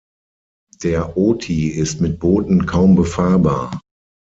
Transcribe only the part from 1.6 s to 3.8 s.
ist mit Booten kaum befahrbar.